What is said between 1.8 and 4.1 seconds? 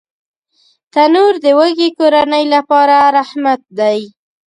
کورنۍ لپاره رحمت دی